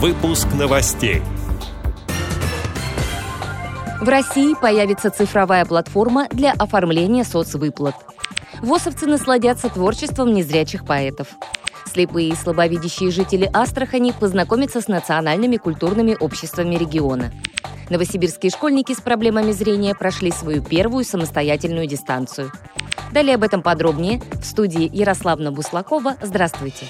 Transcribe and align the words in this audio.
Выпуск 0.00 0.46
новостей. 0.56 1.22
В 4.00 4.08
России 4.08 4.54
появится 4.54 5.10
цифровая 5.10 5.64
платформа 5.64 6.28
для 6.30 6.52
оформления 6.52 7.24
соцвыплат. 7.24 7.96
ВОСовцы 8.62 9.06
насладятся 9.06 9.68
творчеством 9.68 10.32
незрячих 10.32 10.86
поэтов. 10.86 11.26
Слепые 11.92 12.28
и 12.28 12.36
слабовидящие 12.36 13.10
жители 13.10 13.50
Астрахани 13.52 14.12
познакомятся 14.12 14.80
с 14.80 14.86
национальными 14.86 15.56
культурными 15.56 16.16
обществами 16.20 16.76
региона. 16.76 17.32
Новосибирские 17.90 18.52
школьники 18.52 18.92
с 18.92 19.00
проблемами 19.00 19.50
зрения 19.50 19.96
прошли 19.96 20.30
свою 20.30 20.62
первую 20.62 21.04
самостоятельную 21.04 21.88
дистанцию. 21.88 22.52
Далее 23.12 23.34
об 23.34 23.42
этом 23.42 23.62
подробнее 23.62 24.22
в 24.40 24.44
студии 24.44 24.88
Ярославна 24.92 25.50
Буслакова. 25.50 26.14
Здравствуйте! 26.22 26.86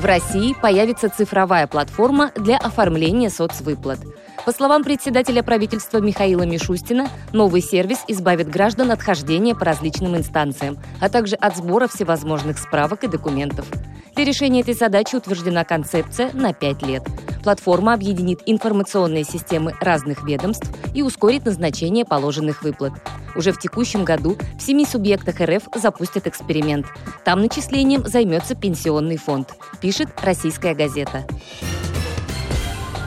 В 0.00 0.04
России 0.06 0.54
появится 0.54 1.10
цифровая 1.10 1.66
платформа 1.66 2.32
для 2.34 2.56
оформления 2.56 3.28
соцвыплат. 3.28 3.98
По 4.46 4.52
словам 4.52 4.82
председателя 4.82 5.42
правительства 5.42 5.98
Михаила 5.98 6.44
Мишустина, 6.44 7.10
новый 7.34 7.60
сервис 7.60 7.98
избавит 8.08 8.48
граждан 8.48 8.92
от 8.92 9.02
хождения 9.02 9.54
по 9.54 9.66
различным 9.66 10.16
инстанциям, 10.16 10.78
а 11.02 11.10
также 11.10 11.36
от 11.36 11.54
сбора 11.54 11.86
всевозможных 11.86 12.58
справок 12.58 13.04
и 13.04 13.08
документов. 13.08 13.66
Для 14.14 14.24
решения 14.24 14.62
этой 14.62 14.72
задачи 14.72 15.16
утверждена 15.16 15.64
концепция 15.64 16.30
на 16.32 16.54
5 16.54 16.82
лет. 16.86 17.06
Платформа 17.44 17.92
объединит 17.92 18.40
информационные 18.46 19.24
системы 19.24 19.74
разных 19.82 20.22
ведомств 20.22 20.66
и 20.94 21.02
ускорит 21.02 21.44
назначение 21.44 22.06
положенных 22.06 22.62
выплат. 22.62 22.94
Уже 23.34 23.52
в 23.52 23.58
текущем 23.58 24.04
году 24.04 24.36
в 24.58 24.62
семи 24.62 24.84
субъектах 24.84 25.40
РФ 25.40 25.68
запустят 25.74 26.26
эксперимент. 26.26 26.86
Там 27.24 27.40
начислением 27.40 28.06
займется 28.06 28.54
пенсионный 28.54 29.16
фонд, 29.16 29.54
пишет 29.80 30.08
«Российская 30.22 30.74
газета». 30.74 31.24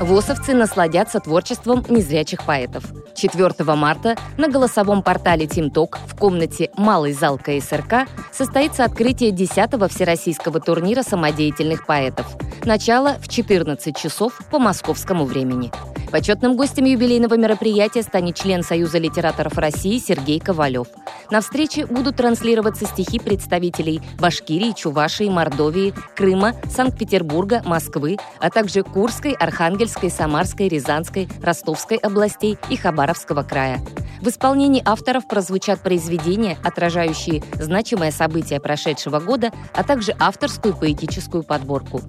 ВОСовцы 0.00 0.54
насладятся 0.54 1.18
творчеством 1.18 1.84
незрячих 1.88 2.44
поэтов. 2.44 2.84
4 3.16 3.52
марта 3.74 4.16
на 4.36 4.48
голосовом 4.48 5.02
портале 5.02 5.46
TeamTalk 5.46 5.98
в 6.06 6.16
комнате 6.16 6.70
«Малый 6.76 7.12
зал 7.12 7.36
КСРК» 7.36 8.08
состоится 8.32 8.84
открытие 8.84 9.32
10-го 9.32 9.88
всероссийского 9.88 10.60
турнира 10.60 11.02
самодеятельных 11.02 11.84
поэтов. 11.84 12.26
Начало 12.64 13.16
в 13.20 13.28
14 13.28 13.96
часов 13.96 14.40
по 14.52 14.60
московскому 14.60 15.24
времени. 15.24 15.72
Почетным 16.10 16.56
гостем 16.56 16.86
юбилейного 16.86 17.34
мероприятия 17.36 18.02
станет 18.02 18.34
член 18.34 18.62
Союза 18.62 18.96
литераторов 18.98 19.58
России 19.58 19.98
Сергей 19.98 20.40
Ковалев. 20.40 20.86
На 21.30 21.42
встрече 21.42 21.84
будут 21.84 22.16
транслироваться 22.16 22.86
стихи 22.86 23.18
представителей 23.18 24.00
Башкирии, 24.18 24.72
Чувашии, 24.72 25.28
Мордовии, 25.28 25.92
Крыма, 26.16 26.54
Санкт-Петербурга, 26.70 27.62
Москвы, 27.66 28.16
а 28.40 28.48
также 28.48 28.82
Курской, 28.82 29.32
Архангельской, 29.32 30.10
Самарской, 30.10 30.68
Рязанской, 30.68 31.28
Ростовской 31.42 31.98
областей 31.98 32.56
и 32.70 32.76
Хабаровского 32.76 33.42
края. 33.42 33.78
В 34.22 34.28
исполнении 34.28 34.82
авторов 34.84 35.28
прозвучат 35.28 35.80
произведения, 35.80 36.56
отражающие 36.64 37.42
значимое 37.60 38.10
событие 38.10 38.60
прошедшего 38.60 39.20
года, 39.20 39.52
а 39.74 39.84
также 39.84 40.16
авторскую 40.18 40.74
поэтическую 40.74 41.42
подборку. 41.42 42.00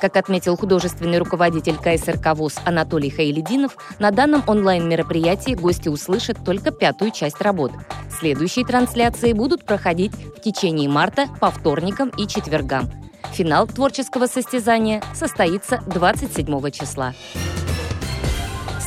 Как 0.00 0.16
отметил 0.16 0.56
художественный 0.56 1.18
руководитель 1.18 1.76
КСРК 1.76 2.36
ВУЗ 2.36 2.56
Анатолий 2.64 3.10
Хаилидинов, 3.10 3.76
на 3.98 4.10
данном 4.10 4.44
онлайн-мероприятии 4.46 5.54
гости 5.54 5.88
услышат 5.88 6.38
только 6.44 6.70
пятую 6.70 7.10
часть 7.10 7.40
работ. 7.40 7.72
Следующие 8.10 8.64
трансляции 8.64 9.32
будут 9.32 9.64
проходить 9.64 10.12
в 10.14 10.40
течение 10.40 10.88
марта 10.88 11.26
по 11.40 11.50
вторникам 11.50 12.10
и 12.10 12.26
четвергам. 12.26 12.90
Финал 13.32 13.66
творческого 13.66 14.26
состязания 14.26 15.02
состоится 15.14 15.82
27 15.86 16.70
числа. 16.70 17.14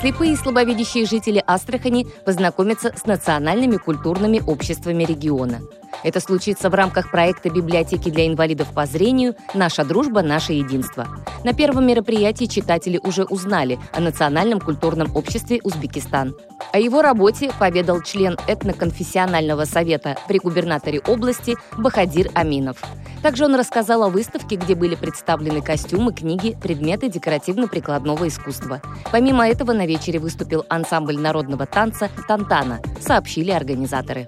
Слепые 0.01 0.33
и 0.33 0.35
слабовидящие 0.35 1.05
жители 1.05 1.43
Астрахани 1.45 2.07
познакомятся 2.25 2.91
с 2.97 3.05
национальными 3.05 3.77
культурными 3.77 4.41
обществами 4.47 5.03
региона. 5.03 5.61
Это 6.03 6.19
случится 6.19 6.71
в 6.71 6.73
рамках 6.73 7.11
проекта 7.11 7.51
библиотеки 7.51 8.09
для 8.09 8.25
инвалидов 8.25 8.73
по 8.73 8.87
зрению 8.87 9.35
«Наша 9.53 9.85
дружба, 9.85 10.23
наше 10.23 10.53
единство». 10.53 11.07
На 11.43 11.53
первом 11.53 11.85
мероприятии 11.85 12.45
читатели 12.45 12.99
уже 13.03 13.25
узнали 13.25 13.77
о 13.93 13.99
Национальном 13.99 14.59
культурном 14.59 15.15
обществе 15.15 15.59
Узбекистан. 15.63 16.35
О 16.73 16.79
его 16.79 17.01
работе 17.01 17.51
поведал 17.59 18.01
член 18.01 18.37
этноконфессионального 18.47 19.65
совета 19.65 20.17
при 20.29 20.39
губернаторе 20.39 21.01
области 21.01 21.57
Бахадир 21.77 22.29
Аминов. 22.33 22.81
Также 23.21 23.43
он 23.45 23.55
рассказал 23.55 24.03
о 24.03 24.09
выставке, 24.09 24.55
где 24.55 24.73
были 24.73 24.95
представлены 24.95 25.61
костюмы, 25.61 26.13
книги, 26.13 26.57
предметы 26.61 27.09
декоративно-прикладного 27.09 28.27
искусства. 28.27 28.81
Помимо 29.11 29.47
этого 29.47 29.73
на 29.73 29.85
вечере 29.85 30.19
выступил 30.19 30.65
ансамбль 30.69 31.19
народного 31.19 31.65
танца 31.65 32.09
«Тантана», 32.27 32.79
сообщили 33.01 33.51
организаторы. 33.51 34.27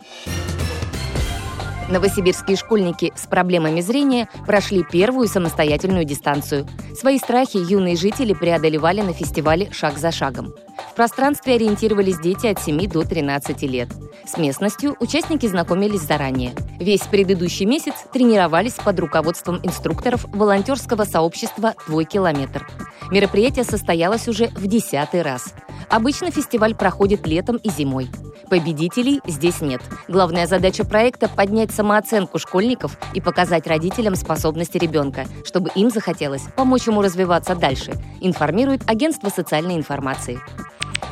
Новосибирские 1.90 2.58
школьники 2.58 3.14
с 3.16 3.26
проблемами 3.26 3.82
зрения 3.82 4.30
прошли 4.46 4.84
первую 4.84 5.28
самостоятельную 5.28 6.06
дистанцию. 6.06 6.68
Свои 7.00 7.20
страхи 7.20 7.58
юные 7.58 7.96
жители 7.96 8.34
преодолевали 8.34 9.02
на 9.02 9.14
фестивале 9.14 9.72
«Шаг 9.72 9.98
за 9.98 10.12
шагом». 10.12 10.54
В 10.94 10.96
пространстве 10.96 11.56
ориентировались 11.56 12.20
дети 12.20 12.46
от 12.46 12.62
7 12.62 12.88
до 12.88 13.02
13 13.02 13.64
лет. 13.64 13.90
С 14.28 14.38
местностью 14.38 14.96
участники 15.00 15.48
знакомились 15.48 16.02
заранее. 16.02 16.54
Весь 16.80 17.02
предыдущий 17.02 17.66
месяц 17.66 17.96
тренировались 18.14 18.74
под 18.74 19.00
руководством 19.00 19.60
инструкторов 19.64 20.28
волонтерского 20.32 21.06
сообщества 21.06 21.74
«Твой 21.88 22.06
километр». 22.06 22.68
Мероприятие 23.10 23.64
состоялось 23.64 24.28
уже 24.28 24.50
в 24.50 24.68
десятый 24.68 25.24
раз. 25.24 25.56
Обычно 25.90 26.30
фестиваль 26.30 26.76
проходит 26.76 27.26
летом 27.26 27.56
и 27.56 27.72
зимой. 27.72 28.08
Победителей 28.52 29.20
здесь 29.26 29.62
нет. 29.62 29.82
Главная 30.08 30.46
задача 30.46 30.86
проекта– 30.86 31.28
поднять 31.36 31.72
самооценку 31.72 32.38
школьников 32.38 33.00
и 33.16 33.20
показать 33.20 33.66
родителям 33.66 34.16
способности 34.16 34.78
ребенка, 34.78 35.26
чтобы 35.44 35.72
им 35.74 35.90
захотелось 35.90 36.44
помочь 36.56 36.86
ему 36.86 37.02
развиваться 37.02 37.56
дальше, 37.56 37.94
информирует 38.22 38.88
агентство 38.88 39.30
социальной 39.30 39.76
информации. 39.76 40.40